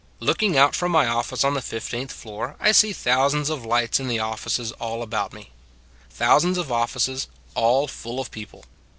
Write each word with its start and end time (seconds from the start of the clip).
Looking 0.19 0.57
out 0.57 0.73
from 0.75 0.91
my 0.91 1.05
office 1.05 1.43
on 1.43 1.53
the 1.53 1.61
fifteenth 1.61 2.11
floor, 2.11 2.55
I 2.59 2.71
see 2.71 2.91
thousands 2.91 3.51
of 3.51 3.63
lights 3.63 3.99
in 3.99 4.07
the 4.07 4.17
offices 4.17 4.71
all 4.79 5.03
about 5.03 5.31
me. 5.31 5.51
Thousands 6.09 6.57
of 6.57 6.71
offices, 6.71 7.27
all 7.53 7.87
full 7.87 8.19
of 8.19 8.31
people. 8.31 8.65